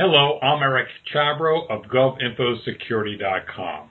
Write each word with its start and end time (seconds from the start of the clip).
Hello, 0.00 0.38
I'm 0.40 0.62
Eric 0.62 0.86
Chabrow 1.12 1.68
of 1.68 1.86
GovInfoSecurity.com. 1.86 3.90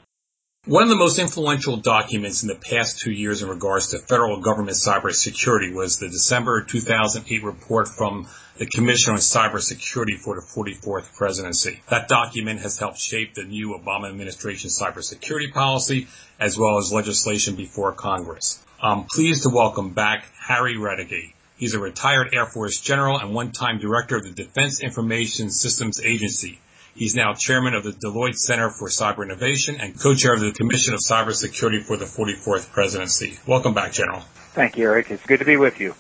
One 0.66 0.84
of 0.84 0.88
the 0.88 0.96
most 0.96 1.20
influential 1.20 1.76
documents 1.76 2.44
in 2.44 2.48
the 2.48 2.56
past 2.56 3.00
two 3.00 3.12
years 3.12 3.44
in 3.44 3.50
regards 3.50 3.90
to 3.90 4.00
federal 4.00 4.40
government 4.40 4.78
cybersecurity 4.78 5.74
was 5.74 6.00
the 6.00 6.08
December 6.08 6.64
2008 6.64 7.44
report 7.44 7.90
from 7.90 8.30
the 8.58 8.68
Commission 8.68 9.16
on 9.16 9.20
Cybersecurity 9.20 10.18
for 10.18 10.36
the 10.36 10.42
44th 10.42 11.14
Presidency. 11.14 11.82
That 11.90 12.08
document 12.08 12.62
has 12.62 12.78
helped 12.78 13.00
shape 13.00 13.34
the 13.34 13.44
new 13.44 13.78
Obama 13.78 14.08
administration 14.08 14.70
cybersecurity 14.70 15.52
policy 15.52 16.08
as 16.40 16.58
well 16.58 16.78
as 16.78 16.94
legislation 16.94 17.56
before 17.56 17.92
Congress. 17.92 18.64
I'm 18.82 19.08
pleased 19.14 19.44
to 19.44 19.50
welcome 19.50 19.90
back 19.90 20.24
Harry 20.40 20.78
Raduege. 20.78 21.34
He's 21.58 21.74
a 21.74 21.80
retired 21.80 22.36
Air 22.36 22.46
Force 22.46 22.80
general 22.80 23.18
and 23.18 23.34
one-time 23.34 23.80
director 23.80 24.16
of 24.18 24.24
the 24.24 24.32
Defense 24.32 24.80
Information 24.80 25.50
Systems 25.50 26.00
Agency. 26.00 26.60
He's 26.94 27.16
now 27.16 27.34
chairman 27.34 27.74
of 27.74 27.84
the 27.84 27.92
Deloitte 27.92 28.38
Center 28.38 28.70
for 28.70 28.90
Cyber 28.90 29.24
Innovation 29.24 29.78
and 29.82 30.00
co-chair 30.00 30.36
of 30.36 30.40
the 30.40 30.52
Commission 30.52 30.94
of 30.94 31.00
Cybersecurity 31.00 31.82
for 31.82 31.98
the 31.98 32.06
44th 32.06 32.72
Presidency. 32.72 33.40
Welcome 33.48 33.74
back, 33.74 33.92
General. 33.92 34.20
Thank 34.54 34.78
you, 34.78 34.86
Eric. 34.86 35.10
It's 35.10 35.26
good 35.26 35.40
to 35.40 35.46
be 35.46 35.58
with 35.58 35.80
you. 35.80 35.96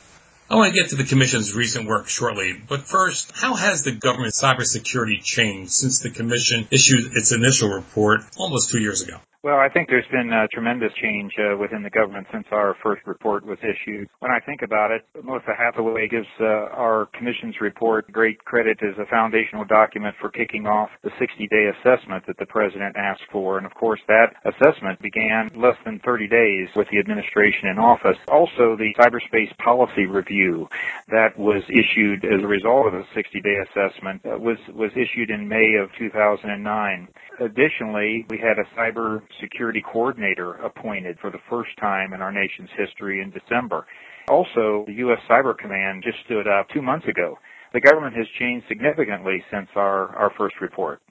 I 0.47 0.55
want 0.55 0.75
to 0.75 0.79
get 0.79 0.91
to 0.91 0.95
the 0.95 1.03
Commission's 1.03 1.55
recent 1.55 1.87
work 1.87 2.07
shortly, 2.07 2.53
but 2.53 2.81
first, 2.81 3.31
how 3.33 3.55
has 3.55 3.81
the 3.81 3.91
government 3.91 4.33
cybersecurity 4.33 5.23
changed 5.23 5.71
since 5.71 5.99
the 5.99 6.11
Commission 6.11 6.67
issued 6.69 7.17
its 7.17 7.31
initial 7.31 7.69
report 7.69 8.21
almost 8.37 8.69
two 8.69 8.79
years 8.79 9.01
ago? 9.01 9.17
Well, 9.47 9.63
I 9.63 9.69
think 9.69 9.87
there's 9.87 10.03
been 10.11 10.33
a 10.33 10.45
tremendous 10.49 10.91
change 11.01 11.31
uh, 11.39 11.55
within 11.55 11.81
the 11.81 11.89
government 11.89 12.27
since 12.33 12.43
our 12.51 12.75
first 12.83 13.01
report 13.07 13.45
was 13.45 13.57
issued. 13.63 14.09
When 14.19 14.29
I 14.29 14.41
think 14.45 14.61
about 14.61 14.91
it, 14.91 15.07
Melissa 15.23 15.55
Hathaway 15.57 16.09
gives 16.09 16.27
uh, 16.41 16.67
our 16.75 17.07
commission's 17.17 17.55
report 17.61 18.11
great 18.11 18.43
credit 18.43 18.77
as 18.83 18.99
a 18.99 19.05
foundational 19.09 19.63
document 19.63 20.17
for 20.19 20.29
kicking 20.31 20.67
off 20.67 20.89
the 21.01 21.11
60-day 21.11 21.71
assessment 21.79 22.27
that 22.27 22.35
the 22.39 22.45
president 22.45 22.97
asked 22.97 23.23
for. 23.31 23.57
And 23.57 23.65
of 23.65 23.73
course, 23.73 24.01
that 24.09 24.35
assessment 24.43 24.99
began 25.01 25.49
less 25.55 25.77
than 25.85 26.01
30 26.03 26.27
days 26.27 26.67
with 26.75 26.89
the 26.91 26.99
administration 26.99 27.69
in 27.71 27.79
office. 27.79 28.17
Also, 28.27 28.75
the 28.75 28.91
cyberspace 28.99 29.55
policy 29.63 30.07
review 30.07 30.67
that 31.07 31.39
was 31.39 31.63
issued 31.71 32.25
as 32.25 32.43
a 32.43 32.47
result 32.47 32.87
of 32.87 32.91
the 32.91 33.07
60-day 33.15 33.55
assessment 33.71 34.19
uh, 34.25 34.37
was 34.37 34.57
was 34.75 34.91
issued 34.91 35.29
in 35.29 35.47
May 35.47 35.79
of 35.79 35.87
2009. 35.97 37.07
Additionally, 37.39 38.25
we 38.29 38.37
had 38.37 38.59
a 38.59 38.67
cyber 38.75 39.21
security 39.41 39.81
coordinator 39.81 40.53
appointed 40.55 41.17
for 41.19 41.31
the 41.31 41.39
first 41.49 41.69
time 41.79 42.13
in 42.13 42.21
our 42.21 42.31
nation's 42.31 42.69
history 42.77 43.21
in 43.21 43.31
December. 43.31 43.85
Also, 44.29 44.83
the 44.87 44.93
U.S. 45.07 45.19
Cyber 45.29 45.57
Command 45.57 46.03
just 46.03 46.17
stood 46.25 46.47
up 46.47 46.67
two 46.73 46.81
months 46.81 47.07
ago. 47.07 47.37
The 47.73 47.81
government 47.81 48.15
has 48.15 48.27
changed 48.39 48.65
significantly 48.67 49.43
since 49.51 49.67
our, 49.75 50.15
our 50.15 50.31
first 50.37 50.55
report. 50.61 51.01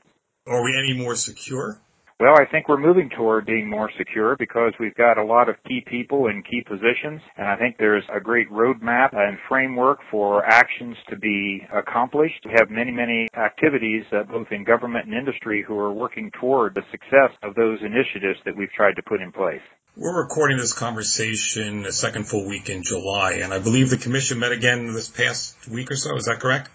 Are 0.47 0.63
we 0.63 0.77
any 0.79 0.99
more 1.03 1.15
secure? 1.15 1.81
Well, 2.19 2.33
I 2.41 2.47
think 2.51 2.67
we're 2.67 2.79
moving 2.79 3.11
toward 3.15 3.45
being 3.45 3.69
more 3.69 3.91
secure 3.99 4.37
because 4.39 4.73
we've 4.81 4.95
got 4.95 5.19
a 5.19 5.23
lot 5.23 5.51
of 5.51 5.57
key 5.69 5.85
people 5.87 6.29
in 6.29 6.43
key 6.43 6.63
positions, 6.67 7.21
and 7.37 7.47
I 7.47 7.57
think 7.57 7.77
there's 7.77 8.05
a 8.11 8.21
great 8.21 8.51
roadmap 8.51 9.15
and 9.15 9.37
framework 9.51 9.99
for 10.11 10.43
actions 10.43 10.97
to 11.11 11.17
be 11.17 11.61
accomplished. 11.71 12.47
We 12.47 12.53
have 12.53 12.71
many, 12.71 12.91
many 12.91 13.29
activities, 13.37 14.05
uh, 14.13 14.23
both 14.23 14.47
in 14.51 14.65
government 14.65 15.05
and 15.05 15.15
industry, 15.15 15.63
who 15.69 15.79
are 15.79 15.93
working 15.93 16.31
toward 16.41 16.75
the 16.75 16.85
success 16.91 17.37
of 17.43 17.55
those 17.55 17.81
initiatives 17.83 18.41
that 18.47 18.57
we've 18.57 18.73
tried 18.73 18.97
to 18.97 19.03
put 19.03 19.21
in 19.21 19.31
place. 19.31 19.61
We're 19.95 20.23
recording 20.23 20.57
this 20.57 20.73
conversation 20.73 21.83
the 21.83 21.93
second 21.93 22.29
full 22.29 22.49
week 22.49 22.71
in 22.71 22.83
July, 22.83 23.41
and 23.43 23.53
I 23.53 23.59
believe 23.59 23.91
the 23.91 23.99
commission 23.99 24.39
met 24.39 24.53
again 24.53 24.95
this 24.95 25.11
past 25.11 25.69
week 25.69 25.91
or 25.91 25.97
so. 25.97 26.17
Is 26.17 26.25
that 26.25 26.41
correct? 26.41 26.71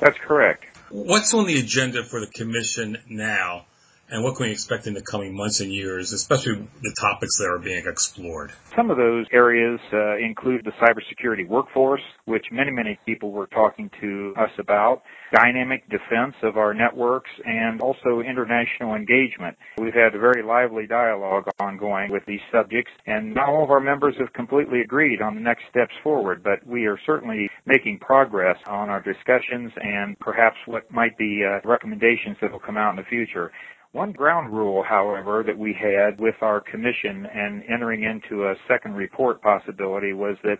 That's 0.00 0.16
correct. 0.26 0.64
What's 0.88 1.34
on 1.34 1.46
the 1.46 1.58
agenda 1.58 2.04
for 2.04 2.20
the 2.20 2.26
commission 2.26 2.96
now? 3.06 3.66
And 4.10 4.24
what 4.24 4.36
can 4.36 4.46
we 4.46 4.52
expect 4.52 4.86
in 4.86 4.94
the 4.94 5.02
coming 5.02 5.36
months 5.36 5.60
and 5.60 5.72
years, 5.72 6.12
especially 6.12 6.66
the 6.82 6.94
topics 6.98 7.38
that 7.38 7.48
are 7.48 7.58
being 7.58 7.84
explored? 7.86 8.52
Some 8.74 8.90
of 8.90 8.96
those 8.96 9.26
areas 9.32 9.78
uh, 9.92 10.16
include 10.16 10.64
the 10.64 10.72
cybersecurity 10.80 11.46
workforce, 11.46 12.00
which 12.24 12.46
many, 12.50 12.70
many 12.70 12.98
people 13.04 13.32
were 13.32 13.46
talking 13.48 13.90
to 14.00 14.34
us 14.38 14.50
about, 14.58 15.02
dynamic 15.34 15.88
defense 15.90 16.34
of 16.42 16.56
our 16.56 16.72
networks, 16.72 17.30
and 17.44 17.80
also 17.82 18.20
international 18.20 18.94
engagement. 18.94 19.56
We've 19.76 19.94
had 19.94 20.14
a 20.14 20.18
very 20.18 20.42
lively 20.42 20.86
dialogue 20.86 21.44
ongoing 21.60 22.10
with 22.10 22.24
these 22.26 22.40
subjects, 22.50 22.90
and 23.06 23.34
not 23.34 23.48
all 23.48 23.64
of 23.64 23.70
our 23.70 23.80
members 23.80 24.14
have 24.18 24.32
completely 24.32 24.80
agreed 24.80 25.20
on 25.20 25.34
the 25.34 25.40
next 25.40 25.64
steps 25.70 25.92
forward, 26.02 26.42
but 26.42 26.66
we 26.66 26.86
are 26.86 26.98
certainly 27.04 27.50
making 27.66 27.98
progress 27.98 28.56
on 28.66 28.88
our 28.88 29.02
discussions 29.02 29.70
and 29.76 30.18
perhaps 30.18 30.56
what 30.66 30.90
might 30.90 31.16
be 31.18 31.42
uh, 31.44 31.60
recommendations 31.68 32.36
that 32.40 32.50
will 32.50 32.58
come 32.58 32.78
out 32.78 32.90
in 32.90 32.96
the 32.96 33.08
future. 33.08 33.52
One 33.92 34.12
ground 34.12 34.52
rule, 34.52 34.84
however, 34.86 35.42
that 35.46 35.56
we 35.56 35.72
had 35.72 36.20
with 36.20 36.34
our 36.42 36.60
commission 36.60 37.26
and 37.26 37.62
entering 37.68 38.04
into 38.04 38.44
a 38.44 38.54
second 38.68 38.94
report 38.94 39.40
possibility 39.40 40.12
was 40.12 40.36
that 40.44 40.58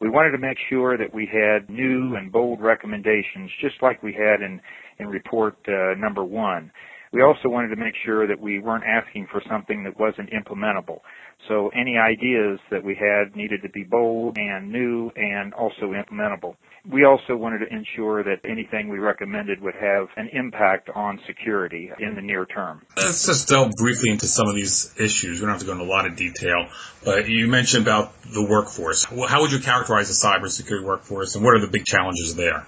we 0.00 0.10
wanted 0.10 0.32
to 0.32 0.38
make 0.38 0.58
sure 0.68 0.98
that 0.98 1.14
we 1.14 1.24
had 1.24 1.70
new 1.70 2.16
and 2.16 2.32
bold 2.32 2.60
recommendations, 2.60 3.50
just 3.60 3.76
like 3.80 4.02
we 4.02 4.12
had 4.12 4.42
in, 4.42 4.60
in 4.98 5.06
report 5.06 5.56
uh, 5.68 5.94
number 5.96 6.24
one. 6.24 6.72
We 7.14 7.22
also 7.22 7.48
wanted 7.48 7.68
to 7.68 7.76
make 7.76 7.94
sure 8.04 8.26
that 8.26 8.40
we 8.40 8.58
weren't 8.58 8.82
asking 8.82 9.28
for 9.30 9.40
something 9.48 9.84
that 9.84 10.00
wasn't 10.00 10.30
implementable. 10.30 10.98
So 11.46 11.68
any 11.68 11.96
ideas 11.96 12.58
that 12.72 12.82
we 12.82 12.96
had 12.98 13.36
needed 13.36 13.62
to 13.62 13.68
be 13.68 13.84
bold 13.84 14.36
and 14.36 14.72
new 14.72 15.12
and 15.14 15.54
also 15.54 15.92
implementable. 15.92 16.56
We 16.90 17.04
also 17.04 17.36
wanted 17.36 17.58
to 17.60 17.72
ensure 17.72 18.24
that 18.24 18.40
anything 18.44 18.88
we 18.88 18.98
recommended 18.98 19.60
would 19.62 19.74
have 19.74 20.08
an 20.16 20.28
impact 20.32 20.90
on 20.92 21.20
security 21.24 21.88
in 22.00 22.16
the 22.16 22.20
near 22.20 22.46
term. 22.46 22.82
Let's 22.96 23.24
just 23.26 23.48
delve 23.48 23.70
briefly 23.78 24.10
into 24.10 24.26
some 24.26 24.48
of 24.48 24.56
these 24.56 24.92
issues. 24.98 25.38
We 25.38 25.46
don't 25.46 25.50
have 25.50 25.60
to 25.60 25.66
go 25.66 25.72
into 25.72 25.84
a 25.84 25.86
lot 25.86 26.06
of 26.06 26.16
detail, 26.16 26.66
but 27.04 27.28
you 27.28 27.46
mentioned 27.46 27.86
about 27.86 28.12
the 28.24 28.44
workforce. 28.44 29.04
How 29.04 29.40
would 29.42 29.52
you 29.52 29.60
characterize 29.60 30.08
the 30.08 30.28
cybersecurity 30.28 30.84
workforce 30.84 31.36
and 31.36 31.44
what 31.44 31.54
are 31.54 31.60
the 31.60 31.70
big 31.70 31.84
challenges 31.84 32.34
there? 32.34 32.66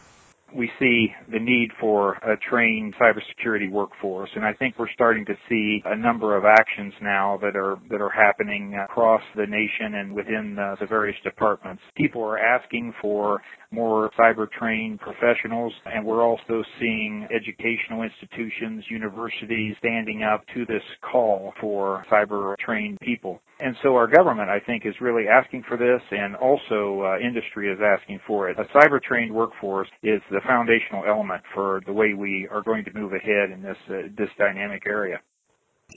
We 0.57 0.71
see 0.79 1.09
the 1.31 1.39
need 1.39 1.71
for 1.79 2.15
a 2.15 2.37
trained 2.49 2.95
cybersecurity 3.01 3.71
workforce, 3.71 4.31
and 4.35 4.45
I 4.45 4.53
think 4.55 4.79
we're 4.79 4.91
starting 4.93 5.25
to 5.27 5.35
see 5.49 5.83
a 5.85 5.97
number 5.97 6.37
of 6.37 6.45
actions 6.45 6.95
now 7.03 7.39
that 7.43 7.57
are 7.57 7.77
that 7.91 8.01
are 8.01 8.11
happening 8.11 8.75
across 8.75 9.23
the 9.37 9.47
nation 9.47 9.95
and 9.95 10.13
within 10.13 10.59
uh, 10.59 10.77
the 10.81 10.87
various 10.87 11.17
departments. 11.23 11.83
People 11.97 12.23
are 12.23 12.39
asking 12.39 12.95
for 13.01 13.43
more 13.71 14.11
cyber 14.19 14.51
trained 14.51 15.01
professionals, 15.01 15.73
and 15.87 16.05
we're 16.05 16.23
also 16.23 16.63
seeing 16.81 17.27
educational 17.35 18.03
institutions, 18.03 18.85
universities 18.89 19.75
standing 19.79 20.23
up 20.23 20.45
to 20.55 20.65
this 20.67 20.83
call 21.03 21.53
for 21.61 22.05
cyber 22.11 22.57
trained 22.59 22.99
people. 23.01 23.43
And 23.59 23.75
so 23.83 23.97
our 23.97 24.07
government, 24.07 24.51
I 24.51 24.61
think, 24.61 24.85
is 24.85 24.95
really 25.01 25.29
asking 25.29 25.65
for 25.67 25.79
this, 25.79 26.03
and 26.11 26.37
also 26.37 27.03
uh, 27.03 27.19
industry 27.19 27.73
is 27.73 27.79
asking 27.81 28.21
for 28.27 28.51
it. 28.51 28.59
A 28.59 28.65
cyber 28.77 29.01
trained 29.03 29.33
workforce 29.33 29.89
is 30.03 30.21
the 30.31 30.41
foundational 30.47 31.05
element 31.09 31.43
for 31.55 31.81
the 31.87 31.93
way 31.93 32.13
we 32.13 32.47
are 32.51 32.63
going 32.63 32.85
to 32.85 32.93
move 32.93 33.13
ahead 33.15 33.51
in 33.51 33.63
this 33.63 33.79
uh, 33.89 34.09
this 34.17 34.29
dynamic 34.37 34.83
area. 34.87 35.21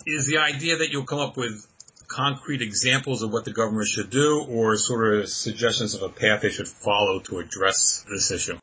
Is 0.06 0.28
the 0.28 0.38
idea 0.38 0.78
that 0.78 0.92
you'll 0.92 1.06
come 1.06 1.20
up 1.20 1.36
with 1.36 1.68
concrete 2.08 2.62
examples 2.62 3.24
of 3.24 3.32
what 3.32 3.44
the 3.44 3.54
government 3.54 3.88
should 3.88 4.10
do 4.10 4.46
or 4.50 4.78
sort 4.78 5.16
of 5.16 5.30
suggestions 5.30 5.94
of 5.96 6.02
a 6.02 6.10
path 6.10 6.42
they 6.42 6.50
should 6.50 6.68
follow 6.68 7.20
to 7.20 7.40
address 7.40 8.06
this 8.10 8.32
issue? 8.32 8.58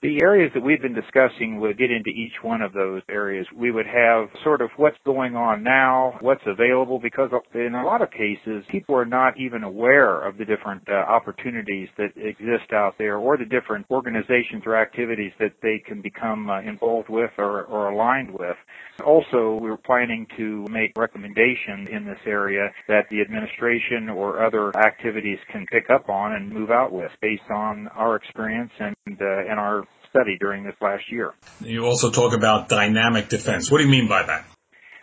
The 0.00 0.22
areas 0.22 0.52
that 0.54 0.62
we've 0.62 0.80
been 0.80 0.94
discussing 0.94 1.58
would 1.58 1.76
get 1.76 1.90
into 1.90 2.10
each 2.10 2.34
one 2.42 2.62
of 2.62 2.72
those 2.72 3.02
areas. 3.10 3.48
We 3.52 3.72
would 3.72 3.86
have 3.86 4.28
sort 4.44 4.62
of 4.62 4.70
what's 4.76 4.96
going 5.04 5.34
on 5.34 5.64
now, 5.64 6.18
what's 6.20 6.46
available, 6.46 7.00
because 7.00 7.30
in 7.52 7.74
a 7.74 7.84
lot 7.84 8.00
of 8.00 8.12
cases, 8.12 8.64
people 8.70 8.94
are 8.94 9.04
not 9.04 9.36
even 9.40 9.64
aware 9.64 10.20
of 10.20 10.38
the 10.38 10.44
different 10.44 10.88
uh, 10.88 10.92
opportunities 10.92 11.88
that 11.98 12.12
exist 12.16 12.72
out 12.72 12.94
there 12.96 13.16
or 13.16 13.36
the 13.36 13.44
different 13.44 13.86
organizations 13.90 14.62
or 14.66 14.76
activities 14.76 15.32
that 15.40 15.54
they 15.62 15.82
can 15.84 16.00
become 16.00 16.48
uh, 16.48 16.60
involved 16.60 17.08
with 17.08 17.32
or, 17.36 17.64
or 17.64 17.90
aligned 17.90 18.30
with. 18.30 18.56
Also, 19.04 19.58
we're 19.60 19.76
planning 19.76 20.28
to 20.36 20.64
make 20.70 20.92
recommendations 20.96 21.88
in 21.90 22.04
this 22.04 22.18
area 22.24 22.70
that 22.86 23.06
the 23.10 23.20
administration 23.20 24.08
or 24.08 24.44
other 24.44 24.76
activities 24.76 25.38
can 25.50 25.66
pick 25.66 25.90
up 25.90 26.08
on 26.08 26.34
and 26.34 26.52
move 26.52 26.70
out 26.70 26.92
with 26.92 27.10
based 27.20 27.50
on 27.50 27.88
our 27.96 28.14
experience 28.14 28.70
and, 28.78 28.94
uh, 29.20 29.50
and 29.50 29.58
our 29.58 29.87
study 30.10 30.36
during 30.38 30.64
this 30.64 30.74
last 30.80 31.04
year. 31.10 31.34
You 31.60 31.84
also 31.86 32.10
talk 32.10 32.34
about 32.34 32.68
dynamic 32.68 33.28
defense. 33.28 33.70
What 33.70 33.78
do 33.78 33.84
you 33.84 33.90
mean 33.90 34.08
by 34.08 34.24
that? 34.24 34.46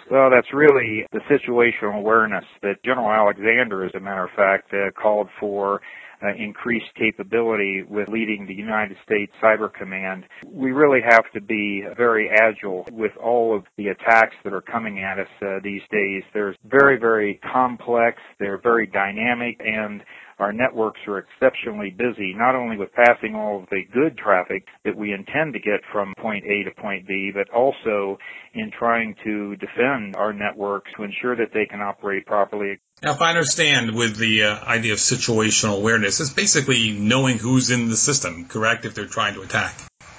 Well, 0.10 0.30
that's 0.30 0.54
really 0.54 1.06
the 1.12 1.22
situational 1.22 1.98
awareness 1.98 2.46
that 2.62 2.84
General 2.84 3.10
Alexander, 3.10 3.86
as 3.86 3.92
a 3.96 4.00
matter 4.00 4.24
of 4.24 4.30
fact, 4.36 4.72
uh, 4.72 4.92
called 4.92 5.30
for 5.40 5.81
uh, 6.24 6.28
increased 6.38 6.94
capability 6.96 7.84
with 7.88 8.07
leading 8.07 8.46
the 8.48 8.54
United 8.54 8.98
States 9.04 9.31
Cyber 9.44 9.74
Command. 9.74 10.24
We 10.46 10.72
really 10.72 11.02
have 11.08 11.24
to 11.34 11.42
be 11.42 11.84
very 11.98 12.30
agile 12.30 12.88
with 12.92 13.12
all 13.18 13.56
of 13.56 13.66
the 13.78 13.88
attacks 13.88 14.36
that 14.44 14.54
are 14.54 14.62
coming 14.62 15.00
at 15.00 15.19
us 15.19 15.28
uh, 15.42 15.60
these 15.63 15.81
days. 15.92 16.24
They're 16.34 16.56
very, 16.63 17.00
very 17.00 17.40
complex, 17.51 18.18
they're 18.40 18.62
very 18.62 18.88
dynamic, 18.88 19.60
and 19.60 20.01
our 20.40 20.52
networks 20.52 21.00
are 21.08 21.20
exceptionally 21.20 21.92
busy, 21.92 22.34
not 22.36 22.56
only 22.56 22.78
with 22.78 22.90
passing 22.94 23.36
all 23.36 23.64
of 23.64 23.70
the 23.70 23.84
good 23.94 24.18
traffic 24.18 24.66
that 24.84 24.96
we 24.96 25.14
intend 25.14 25.54
to 25.54 25.60
get 25.60 25.82
from 25.92 26.14
point 26.18 26.44
A 26.46 26.64
to 26.64 26.72
point 26.82 27.08
B, 27.08 27.32
but 27.34 27.50
also 27.50 28.18
in 28.54 28.72
trying 28.78 29.16
to 29.24 29.56
defend 29.56 30.16
our 30.16 30.34
networks 30.34 30.92
to 30.98 31.04
ensure 31.04 31.36
that 31.36 31.54
they 31.54 31.66
can 31.66 31.82
operate 31.82 32.26
properly. 32.26 32.80
Now, 33.02 33.14
if 33.14 33.22
I 33.22 33.30
understand 33.30 33.96
with 33.96 34.18
the 34.18 34.44
uh, 34.44 34.66
idea 34.66 34.94
of 34.94 35.00
situational 35.00 35.78
awareness, 35.78 36.20
it's 36.20 36.30
basically 36.30 36.92
knowing 36.92 37.38
who's 37.38 37.70
in 37.70 37.90
the 37.90 37.98
system, 37.98 38.46
correct, 38.46 38.86
if 38.86 38.94
they're 38.94 39.06
trying 39.06 39.36
to 39.36 39.42
attack? 39.42 39.74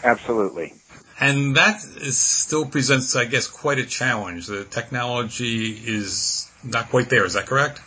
Absolutely. 0.04 0.74
And 1.18 1.56
that 1.56 1.76
is, 1.76 2.18
still 2.18 2.66
presents, 2.66 3.16
I 3.16 3.24
guess, 3.24 3.48
quite 3.48 3.78
a 3.78 3.86
challenge. 3.86 4.46
The 4.46 4.64
technology 4.64 5.72
is 5.72 6.50
not 6.62 6.90
quite 6.90 7.08
there. 7.08 7.24
Is 7.24 7.32
that 7.32 7.46
correct? 7.46 7.80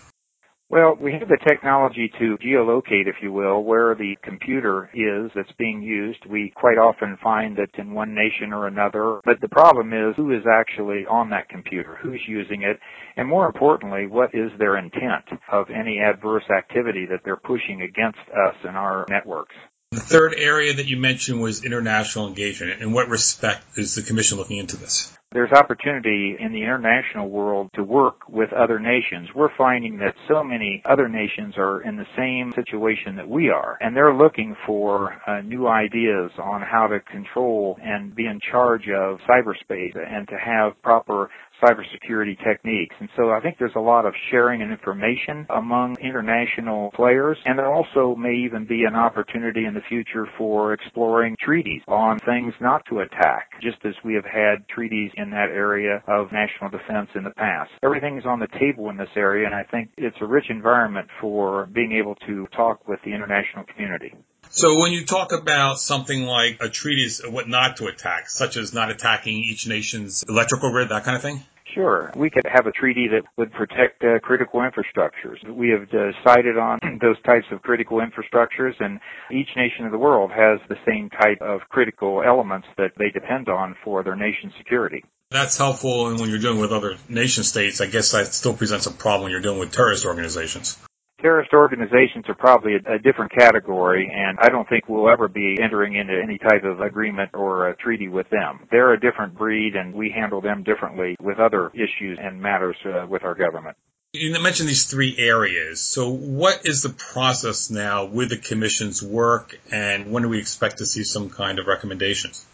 Well, 0.71 0.95
we 1.01 1.13
have 1.13 1.27
the 1.27 1.39
technology 1.47 2.11
to 2.19 2.37
geolocate, 2.37 3.07
if 3.07 3.15
you 3.23 3.31
will, 3.31 3.63
where 3.63 3.95
the 3.95 4.15
computer 4.23 4.91
is 4.93 5.31
that's 5.33 5.51
being 5.57 5.81
used. 5.81 6.23
We 6.29 6.53
quite 6.55 6.77
often 6.77 7.17
find 7.23 7.57
that 7.57 7.71
in 7.79 7.95
one 7.95 8.13
nation 8.13 8.53
or 8.53 8.67
another, 8.67 9.19
but 9.25 9.41
the 9.41 9.49
problem 9.49 9.93
is 9.93 10.15
who 10.15 10.31
is 10.31 10.43
actually 10.45 11.07
on 11.09 11.31
that 11.31 11.49
computer, 11.49 11.97
who's 12.03 12.21
using 12.27 12.61
it, 12.61 12.79
and 13.17 13.27
more 13.27 13.47
importantly, 13.47 14.05
what 14.05 14.29
is 14.35 14.51
their 14.59 14.77
intent 14.77 15.25
of 15.51 15.71
any 15.71 15.99
adverse 15.99 16.47
activity 16.55 17.07
that 17.07 17.21
they're 17.25 17.35
pushing 17.35 17.81
against 17.81 18.19
us 18.29 18.55
and 18.63 18.77
our 18.77 19.07
networks. 19.09 19.55
The 19.91 20.01
third 20.01 20.35
area 20.37 20.71
that 20.75 20.85
you 20.85 20.97
mentioned 20.97 21.41
was 21.41 21.65
international 21.65 22.27
engagement. 22.27 22.79
In 22.79 22.93
what 22.93 23.09
respect 23.09 23.65
is 23.75 23.95
the 23.95 24.03
Commission 24.03 24.37
looking 24.37 24.57
into 24.57 24.77
this? 24.77 25.17
There's 25.31 25.51
opportunity 25.51 26.37
in 26.39 26.51
the 26.51 26.61
international 26.61 27.27
world 27.27 27.71
to 27.73 27.83
work 27.83 28.29
with 28.29 28.53
other 28.53 28.77
nations. 28.79 29.29
We're 29.33 29.55
finding 29.57 29.97
that 29.97 30.13
so 30.27 30.43
many 30.43 30.83
other 30.85 31.09
nations 31.09 31.55
are 31.57 31.81
in 31.81 31.97
the 31.97 32.05
same 32.15 32.53
situation 32.53 33.15
that 33.15 33.27
we 33.27 33.49
are, 33.49 33.79
and 33.81 33.95
they're 33.95 34.13
looking 34.13 34.55
for 34.65 35.19
uh, 35.27 35.41
new 35.41 35.67
ideas 35.67 36.31
on 36.37 36.61
how 36.61 36.85
to 36.85 36.99
control 36.99 37.77
and 37.81 38.15
be 38.15 38.27
in 38.27 38.39
charge 38.39 38.89
of 38.89 39.19
cyberspace 39.27 39.97
and 39.97 40.27
to 40.27 40.37
have 40.37 40.79
proper 40.83 41.31
cybersecurity 41.61 42.37
techniques. 42.43 42.95
And 42.99 43.09
so 43.15 43.31
I 43.31 43.39
think 43.41 43.57
there's 43.57 43.75
a 43.75 43.79
lot 43.79 44.05
of 44.05 44.13
sharing 44.31 44.61
and 44.61 44.71
information 44.71 45.45
among 45.49 45.97
international 45.99 46.91
players, 46.95 47.37
and 47.45 47.57
there 47.57 47.71
also 47.71 48.15
may 48.15 48.33
even 48.33 48.65
be 48.65 48.83
an 48.85 48.95
opportunity 48.95 49.65
in 49.65 49.73
the 49.73 49.81
future 49.89 50.27
for 50.37 50.73
exploring 50.73 51.35
treaties 51.39 51.81
on 51.87 52.19
things 52.19 52.53
not 52.61 52.83
to 52.89 52.99
attack, 52.99 53.49
just 53.61 53.77
as 53.85 53.93
we 54.03 54.13
have 54.13 54.25
had 54.25 54.67
treaties 54.67 55.11
in 55.17 55.29
that 55.31 55.49
area 55.49 56.03
of 56.07 56.31
national 56.31 56.69
defense 56.69 57.09
in 57.15 57.23
the 57.23 57.31
past. 57.31 57.71
Everything 57.83 58.17
is 58.17 58.25
on 58.25 58.39
the 58.39 58.47
table 58.59 58.89
in 58.89 58.97
this 58.97 59.09
area, 59.15 59.45
and 59.45 59.55
I 59.55 59.63
think 59.63 59.89
it's 59.97 60.17
a 60.21 60.25
rich 60.25 60.49
environment 60.49 61.07
for 61.19 61.67
being 61.73 61.91
able 61.93 62.15
to 62.27 62.47
talk 62.55 62.87
with 62.87 62.99
the 63.03 63.13
international 63.13 63.65
community. 63.73 64.13
So 64.51 64.79
when 64.79 64.91
you 64.91 65.05
talk 65.05 65.31
about 65.31 65.79
something 65.79 66.23
like 66.23 66.57
a 66.59 66.69
treaty, 66.69 67.07
what 67.29 67.47
not 67.47 67.77
to 67.77 67.85
attack, 67.85 68.29
such 68.29 68.57
as 68.57 68.73
not 68.73 68.89
attacking 68.89 69.37
each 69.37 69.67
nation's 69.67 70.23
electrical 70.27 70.71
grid, 70.71 70.89
that 70.89 71.03
kind 71.03 71.15
of 71.15 71.21
thing? 71.21 71.43
Sure. 71.75 72.11
We 72.15 72.31
could 72.31 72.45
have 72.51 72.65
a 72.65 72.71
treaty 72.71 73.07
that 73.09 73.21
would 73.37 73.51
protect 73.51 74.03
uh, 74.03 74.17
critical 74.23 74.61
infrastructures. 74.61 75.47
We 75.47 75.69
have 75.69 75.85
decided 75.85 76.57
on 76.57 76.79
those 77.01 77.21
types 77.21 77.45
of 77.51 77.61
critical 77.61 77.99
infrastructures, 77.99 78.73
and 78.79 78.99
each 79.31 79.49
nation 79.55 79.85
of 79.85 79.91
the 79.91 79.99
world 79.99 80.31
has 80.31 80.59
the 80.67 80.77
same 80.83 81.11
type 81.11 81.41
of 81.41 81.61
critical 81.69 82.23
elements 82.25 82.67
that 82.77 82.93
they 82.97 83.11
depend 83.11 83.49
on 83.49 83.75
for 83.83 84.03
their 84.03 84.15
nation's 84.15 84.53
security. 84.57 85.05
That's 85.29 85.57
helpful 85.57 86.07
and 86.07 86.19
when 86.19 86.31
you're 86.31 86.39
dealing 86.39 86.59
with 86.59 86.71
other 86.71 86.97
nation 87.07 87.43
states. 87.43 87.81
I 87.81 87.85
guess 87.85 88.13
that 88.13 88.33
still 88.33 88.55
presents 88.55 88.87
a 88.87 88.91
problem 88.91 89.23
when 89.23 89.31
you're 89.31 89.41
dealing 89.41 89.59
with 89.59 89.71
terrorist 89.71 90.07
organizations. 90.07 90.75
Terrorist 91.21 91.51
organizations 91.53 92.25
are 92.29 92.35
probably 92.35 92.75
a, 92.75 92.95
a, 92.95 92.99
different 92.99 93.31
category, 93.37 94.09
and 94.13 94.39
I 94.41 94.47
don't 94.47 94.67
think 94.69 94.87
we'll 94.87 95.09
ever 95.09 95.27
be 95.27 95.57
entering 95.61 95.95
into 95.95 96.13
any 96.13 96.37
type 96.37 96.63
of 96.63 96.79
agreement 96.79 97.31
or 97.33 97.67
a 97.67 97.75
treaty 97.75 98.07
with 98.07 98.29
them. 98.29 98.67
They're 98.71 98.93
a 98.93 98.99
different 98.99 99.37
breed, 99.37 99.75
and 99.75 99.93
we 99.93 100.13
handle 100.15 100.39
them 100.39 100.63
differently 100.63 101.17
with 101.21 101.39
other 101.39 101.71
issues 101.73 102.17
and 102.21 102.41
matters 102.41 102.77
uh, 102.85 103.05
with 103.05 103.23
our 103.23 103.35
government. 103.35 103.75
You 104.13 104.31
mentioned 104.41 104.69
these 104.69 104.85
three 104.85 105.15
areas. 105.19 105.81
So, 105.81 106.09
what 106.09 106.65
is 106.65 106.83
the 106.83 106.89
process 106.89 107.69
now 107.69 108.05
with 108.05 108.29
the 108.29 108.37
Commission's 108.37 109.03
work, 109.03 109.59
and 109.71 110.11
when 110.11 110.23
do 110.23 110.29
we 110.29 110.39
expect 110.39 110.77
to 110.77 110.85
see 110.85 111.03
some 111.03 111.29
kind 111.29 111.59
of 111.59 111.67
recommendations? 111.67 112.45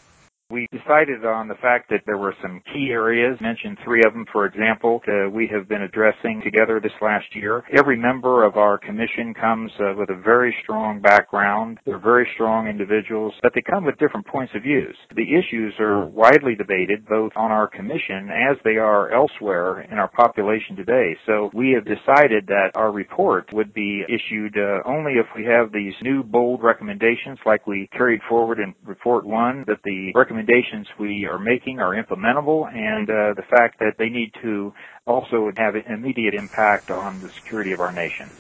We 0.50 0.68
decided 0.86 1.26
on 1.26 1.48
the 1.48 1.56
fact 1.56 1.90
that 1.90 2.02
there 2.06 2.18
were 2.18 2.36
some 2.42 2.62
key 2.74 2.90
areas, 2.92 3.38
mentioned 3.42 3.78
three 3.84 4.02
of 4.06 4.14
them, 4.14 4.26
for 4.32 4.46
example, 4.46 5.02
that 5.06 5.30
we 5.34 5.48
have 5.48 5.68
been 5.68 5.82
addressing 5.82 6.42
together 6.44 6.80
this 6.80 6.92
last 7.02 7.26
year. 7.34 7.64
Every 7.76 7.98
member 7.98 8.44
of 8.44 8.58
our 8.58 8.78
commission 8.78 9.34
comes 9.34 9.72
uh, 9.80 9.94
with 9.98 10.10
a 10.10 10.22
very 10.22 10.56
strong 10.64 11.02
background. 11.02 11.80
They're 11.86 12.00
very 12.00 12.28
strong 12.36 12.68
individuals, 12.68 13.34
but 13.42 13.54
they 13.56 13.62
come 13.62 13.86
with 13.86 13.98
different 13.98 14.28
points 14.28 14.54
of 14.56 14.64
views. 14.64 14.96
The 15.16 15.24
issues 15.24 15.74
are 15.80 16.06
widely 16.06 16.56
debated 16.56 17.06
both 17.08 17.32
on 17.36 17.52
our 17.52 17.68
commission 17.68 18.30
as 18.30 18.58
they 18.64 18.78
are 18.78 19.12
elsewhere 19.12 19.82
in 19.82 19.98
our 19.98 20.10
population 20.10 20.76
today. 20.76 21.16
So 21.26 21.50
we 21.54 21.72
have 21.72 21.86
decided 21.86 22.48
that 22.48 22.72
our 22.76 22.92
report 22.92 23.50
would 23.54 23.74
be 23.74 24.04
issued 24.08 24.58
uh, 24.58 24.82
only 24.86 25.14
if 25.14 25.26
we 25.36 25.46
have 25.46 25.72
these 25.72 25.94
new 26.02 26.24
bold 26.24 26.62
recommendations 26.64 27.40
like 27.46 27.66
we 27.66 27.90
carried 27.92 28.22
forward 28.30 28.60
in 28.60 28.74
report 28.86 29.26
one, 29.26 29.64
that 29.68 29.80
the 29.84 30.12
recommendations 30.16 30.75
we 31.00 31.26
are 31.26 31.40
making 31.40 31.80
are 31.80 31.94
implementable 31.96 32.68
and 32.74 33.10
uh, 33.10 33.34
the 33.36 33.44
fact 33.50 33.80
that 33.80 33.94
they 33.98 34.10
need 34.10 34.32
to 34.42 34.74
also 35.06 35.52
have 35.58 35.76
an 35.76 35.84
immediate 35.94 36.34
impact 36.34 36.90
on 36.92 37.22
the 37.22 37.30
security 37.44 37.72
of 37.72 37.80
our 37.80 37.92
nation. 37.92 38.32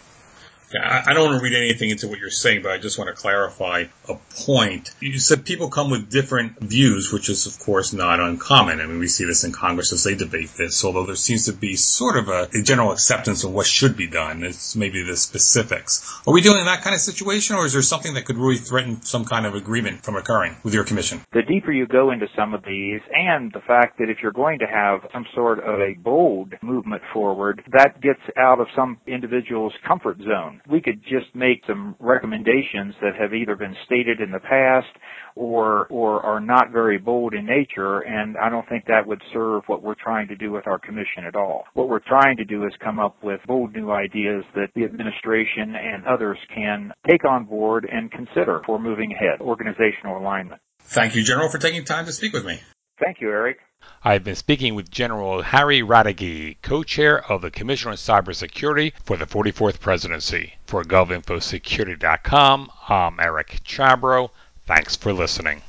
I 0.73 1.13
don't 1.13 1.29
want 1.29 1.39
to 1.39 1.43
read 1.43 1.55
anything 1.55 1.89
into 1.89 2.07
what 2.07 2.19
you're 2.19 2.29
saying, 2.29 2.63
but 2.63 2.71
I 2.71 2.77
just 2.77 2.97
want 2.97 3.09
to 3.09 3.13
clarify 3.13 3.85
a 4.09 4.15
point. 4.45 4.91
You 4.99 5.19
said 5.19 5.45
people 5.45 5.69
come 5.69 5.91
with 5.91 6.09
different 6.09 6.59
views, 6.59 7.13
which 7.13 7.29
is 7.29 7.45
of 7.45 7.59
course 7.59 7.93
not 7.93 8.19
uncommon. 8.19 8.81
I 8.81 8.85
mean, 8.85 8.99
we 8.99 9.07
see 9.07 9.25
this 9.25 9.43
in 9.43 9.51
Congress 9.51 9.93
as 9.93 10.03
they 10.03 10.15
debate 10.15 10.51
this, 10.57 10.83
although 10.83 11.05
there 11.05 11.15
seems 11.15 11.45
to 11.45 11.53
be 11.53 11.75
sort 11.75 12.17
of 12.17 12.29
a, 12.29 12.49
general 12.63 12.91
acceptance 12.91 13.43
of 13.43 13.51
what 13.51 13.67
should 13.67 13.95
be 13.95 14.07
done. 14.07 14.43
It's 14.43 14.75
maybe 14.75 15.03
the 15.03 15.15
specifics. 15.15 16.11
Are 16.25 16.33
we 16.33 16.41
dealing 16.41 16.59
in 16.59 16.65
that 16.65 16.81
kind 16.81 16.95
of 16.95 17.01
situation, 17.01 17.55
or 17.55 17.65
is 17.65 17.73
there 17.73 17.81
something 17.83 18.15
that 18.15 18.25
could 18.25 18.37
really 18.37 18.57
threaten 18.57 19.01
some 19.03 19.25
kind 19.25 19.45
of 19.45 19.53
agreement 19.53 20.03
from 20.03 20.15
occurring 20.15 20.57
with 20.63 20.73
your 20.73 20.83
commission? 20.83 21.21
The 21.31 21.43
deeper 21.43 21.71
you 21.71 21.85
go 21.85 22.11
into 22.11 22.27
some 22.35 22.53
of 22.53 22.63
these, 22.65 23.01
and 23.13 23.51
the 23.53 23.61
fact 23.61 23.99
that 23.99 24.09
if 24.09 24.17
you're 24.23 24.31
going 24.31 24.59
to 24.59 24.67
have 24.67 25.01
some 25.13 25.25
sort 25.35 25.59
of 25.59 25.79
a 25.79 25.93
bold 25.93 26.53
movement 26.63 27.03
forward, 27.13 27.63
that 27.71 28.01
gets 28.01 28.21
out 28.35 28.59
of 28.59 28.67
some 28.75 28.97
individual's 29.05 29.73
comfort 29.87 30.17
zone 30.17 30.54
we 30.69 30.81
could 30.81 31.01
just 31.03 31.33
make 31.33 31.61
some 31.67 31.95
recommendations 31.99 32.95
that 33.01 33.15
have 33.19 33.33
either 33.33 33.55
been 33.55 33.75
stated 33.85 34.19
in 34.21 34.31
the 34.31 34.39
past 34.39 34.87
or 35.35 35.87
or 35.87 36.21
are 36.23 36.39
not 36.39 36.71
very 36.71 36.97
bold 36.97 37.33
in 37.33 37.45
nature 37.45 37.99
and 37.99 38.35
I 38.37 38.49
don't 38.49 38.67
think 38.67 38.85
that 38.87 39.05
would 39.07 39.21
serve 39.33 39.63
what 39.67 39.83
we're 39.83 39.95
trying 39.95 40.27
to 40.29 40.35
do 40.35 40.51
with 40.51 40.67
our 40.67 40.79
commission 40.79 41.25
at 41.27 41.35
all. 41.35 41.65
What 41.73 41.89
we're 41.89 41.99
trying 41.99 42.37
to 42.37 42.45
do 42.45 42.65
is 42.65 42.73
come 42.83 42.99
up 42.99 43.17
with 43.23 43.41
bold 43.47 43.73
new 43.73 43.91
ideas 43.91 44.43
that 44.55 44.69
the 44.75 44.83
administration 44.83 45.75
and 45.75 46.05
others 46.05 46.37
can 46.53 46.93
take 47.07 47.25
on 47.25 47.45
board 47.45 47.87
and 47.91 48.11
consider 48.11 48.61
for 48.65 48.79
moving 48.79 49.11
ahead, 49.11 49.41
organizational 49.41 50.17
alignment. 50.17 50.61
Thank 50.79 51.15
you, 51.15 51.23
General, 51.23 51.49
for 51.49 51.57
taking 51.57 51.83
time 51.83 52.05
to 52.05 52.13
speak 52.13 52.33
with 52.33 52.45
me. 52.45 52.59
Thank 53.03 53.21
you, 53.21 53.29
Eric. 53.29 53.59
I've 54.03 54.23
been 54.23 54.35
speaking 54.35 54.73
with 54.73 54.89
General 54.89 55.41
Harry 55.41 55.81
Raduege, 55.81 56.57
co-chair 56.61 57.23
of 57.29 57.41
the 57.41 57.51
Commission 57.51 57.91
on 57.91 57.97
Cybersecurity 57.97 58.93
for 59.03 59.17
the 59.17 59.25
44th 59.25 59.79
Presidency. 59.79 60.55
For 60.65 60.83
GovInfoSecurity.com, 60.83 62.71
I'm 62.89 63.19
Eric 63.19 63.59
Chabrow. 63.63 64.29
Thanks 64.65 64.95
for 64.95 65.13
listening. 65.13 65.61